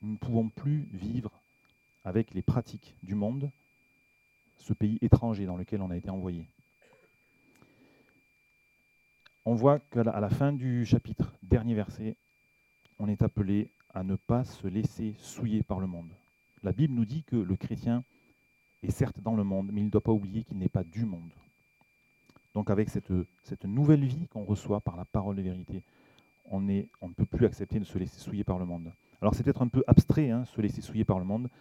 [0.02, 1.32] nous ne pouvons plus vivre
[2.04, 3.50] avec les pratiques du monde,
[4.58, 6.46] ce pays étranger dans lequel on a été envoyé.
[9.46, 12.18] On voit qu'à la fin du chapitre, dernier verset,
[13.00, 16.12] on est appelé à ne pas se laisser souiller par le monde.
[16.62, 18.04] La Bible nous dit que le chrétien
[18.84, 21.06] est certes dans le monde, mais il ne doit pas oublier qu'il n'est pas du
[21.06, 21.32] monde.
[22.58, 25.84] Donc avec cette, cette nouvelle vie qu'on reçoit par la parole de vérité,
[26.46, 26.82] on, ne
[27.16, 28.92] peut plus accepter de se laisser souiller par le monde.
[29.22, 31.52] Alors c'est peut-être un peu abstrait, hein, se laisser souiller par le monde.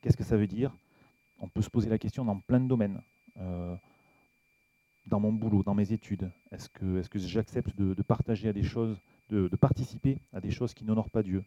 [0.00, 0.72] Qu'est-ce que ça veut dire?
[1.40, 3.02] On peut se poser la question dans plein de domaines.
[3.38, 3.74] Euh,
[5.06, 8.62] dans mon boulot, dans mes études, est-ce que, est que j'accepte de, partager à des
[8.62, 11.44] choses, de, participer à des choses qui n'honorent pas Dieu?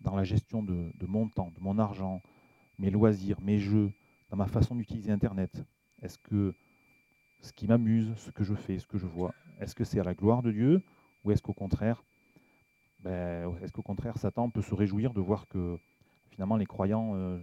[0.00, 2.22] Dans la gestion de, de mon temps, de mon argent,
[2.78, 3.90] mes loisirs, mes jeux,
[4.30, 5.64] dans ma façon d'utiliser Internet
[6.02, 6.54] Est-ce que
[7.40, 10.04] ce qui m'amuse, ce que je fais, ce que je vois Est-ce que c'est à
[10.04, 10.82] la gloire de Dieu
[11.24, 12.02] ou est-ce qu'au contraire,
[13.00, 15.78] ben, est-ce qu'au contraire, Satan peut se réjouir de voir que
[16.30, 17.38] finalement les croyants euh,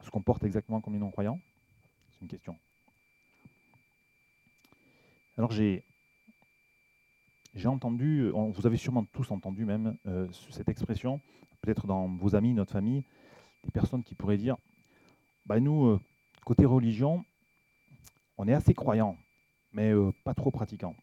[0.00, 1.40] se comportent exactement comme les non-croyants?
[2.10, 2.58] C'est une question.
[5.36, 5.84] Alors j'ai
[7.54, 11.20] j'ai entendu, vous avez sûrement tous entendu même euh, cette expression,
[11.60, 13.04] peut-être dans vos amis, notre famille,
[13.62, 14.56] des personnes qui pourraient dire,
[15.46, 16.00] bah nous, euh,
[16.44, 17.24] côté religion,
[18.36, 19.16] on est assez croyants,
[19.72, 20.96] mais euh, pas trop pratiquants.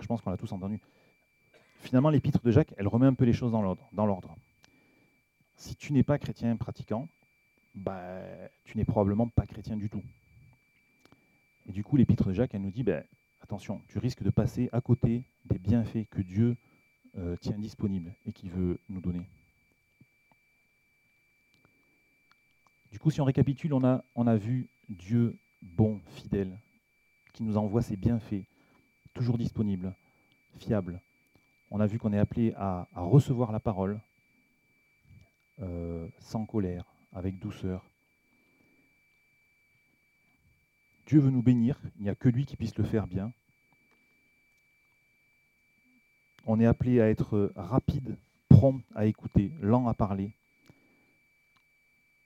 [0.00, 0.80] je pense qu'on l'a tous entendu.
[1.80, 3.62] Finalement, l'épître de Jacques, elle remet un peu les choses dans
[4.06, 4.34] l'ordre.
[5.56, 7.08] Si tu n'es pas chrétien pratiquant,
[7.74, 8.20] bah,
[8.64, 10.02] tu n'es probablement pas chrétien du tout.
[11.68, 13.02] Et du coup, l'épître de Jacques, elle nous dit, bah,
[13.42, 16.56] attention, tu risques de passer à côté des bienfaits que Dieu
[17.16, 19.26] euh, tient disponibles et qu'il veut nous donner.
[22.90, 26.58] Du coup, si on récapitule, on a vu Dieu bon, fidèle,
[27.34, 28.44] qui nous envoie ses bienfaits,
[29.12, 29.94] toujours disponibles,
[30.58, 31.00] fiables.
[31.70, 34.00] On a vu qu'on est appelé à, recevoir la parole
[35.60, 37.84] euh, sans colère, avec douceur.
[41.06, 43.32] Dieu veut nous bénir, il n'y a que lui qui puisse le faire bien.
[46.46, 48.16] On est appelé à être rapide,
[48.48, 50.32] prompt à écouter, lent à parler.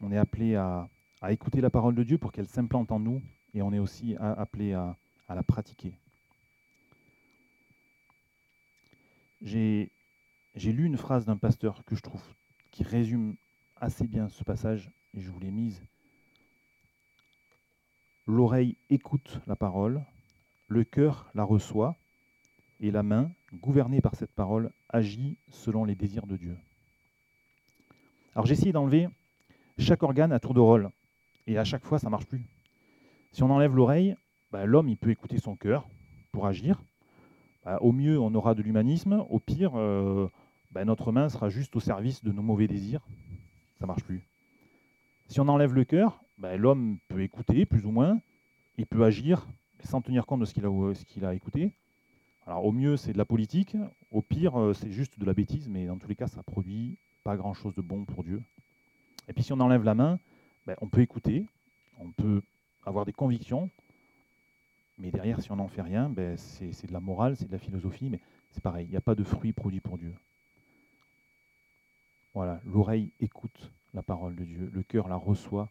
[0.01, 0.89] On est appelé à,
[1.23, 3.23] à écouter la parole de Dieu pour qu'elle s'implante en nous
[3.55, 4.97] et on est aussi appelé à,
[5.29, 5.97] la pratiquer.
[9.41, 9.89] J'ai
[10.57, 12.23] lu une phrase d'un pasteur que je trouve
[12.71, 13.37] qui résume
[13.81, 15.81] assez bien ce passage et je vous l'ai mise.
[18.27, 20.03] L'oreille écoute la parole,
[20.69, 21.97] le cœur la reçoit
[22.81, 26.57] et la main, gouvernée par cette parole, agit selon les désirs de Dieu.
[28.35, 29.09] Alors j'ai essayé d'enlever
[29.79, 30.91] chaque organe à tour de rôle.
[31.47, 32.43] Et à chaque fois, ça ne marche plus.
[33.33, 34.17] Si on enlève l'oreille,
[34.53, 35.89] bah, l'homme il peut écouter son cœur
[36.31, 36.83] pour agir.
[37.65, 39.25] Bah, au mieux, on aura de l'humanisme.
[39.31, 40.29] Au pire, euh,
[40.71, 43.01] bah, notre main sera juste au service de nos mauvais désirs.
[43.79, 44.23] Ça ne marche plus.
[45.29, 48.21] Si on enlève le cœur, l'homme peut écouter plus ou moins.
[48.77, 49.47] Il peut agir
[49.85, 50.71] sans tenir compte de ce qu'il a,
[51.07, 51.73] qu'il a, écouté.
[52.47, 53.77] Alors au mieux, c'est de la politique.
[54.11, 55.69] Au pire, euh, c'est juste de la bêtise.
[55.69, 58.43] Mais dans tous les cas, ça produit pas grand-chose de bon pour Dieu.
[59.29, 60.19] Et puis si on enlève la main,
[60.67, 61.47] ben, on peut écouter,
[61.99, 62.43] on peut
[62.85, 63.71] avoir des convictions,
[64.99, 67.59] Mais derrière, si on n'en fait rien, ben, c'est de la morale, c'est de la
[67.59, 70.15] philosophie, mais c'est pareil, il n'y a pas de fruit produit pour Dieu.
[72.35, 75.69] Voilà, l'oreille écoute la parole de Dieu, le cœur la reçoit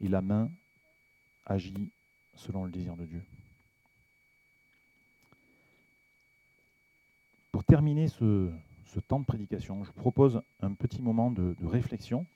[0.00, 0.50] et la main
[1.44, 1.90] agit
[2.34, 3.22] selon le désir de Dieu.
[7.50, 8.52] Pour terminer ce,
[9.08, 12.26] temps de prédication, je propose un petit moment de, réflexion.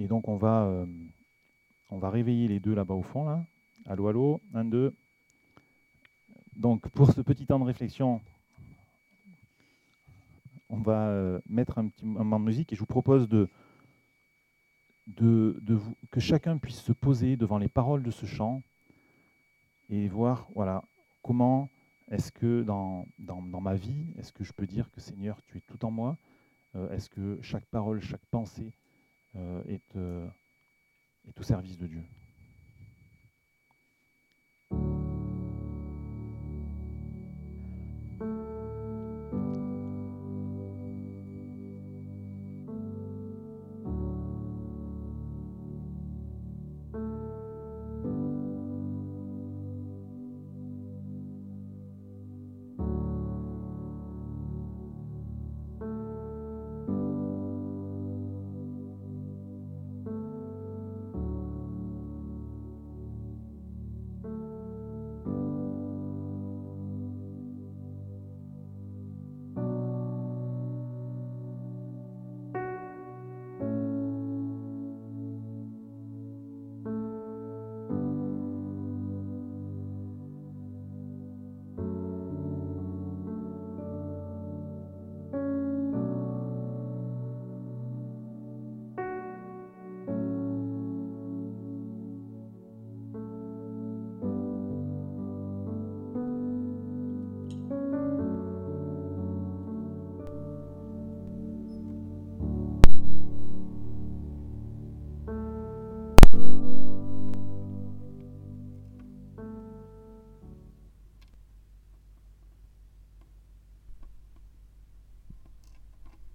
[0.00, 0.86] Et donc on va, euh,
[1.90, 3.24] on va réveiller les deux là-bas au fond.
[3.24, 3.44] Là.
[3.84, 4.94] Allô, allô, un, deux.
[6.56, 8.22] Donc pour ce petit temps de réflexion,
[10.70, 13.50] on va euh, mettre un petit moment de musique et je vous propose de,
[15.06, 18.62] de, vous, que chacun puisse se poser devant les paroles de ce chant
[19.90, 20.82] et voir voilà,
[21.20, 21.68] comment
[22.10, 25.60] est-ce que dans, dans, ma vie, est-ce que je peux dire que Seigneur, tu es
[25.60, 26.16] tout en moi?
[26.74, 28.72] Euh, Est-ce que chaque parole, chaque pensée
[29.36, 29.96] euh, est,
[31.28, 32.04] est au service de Dieu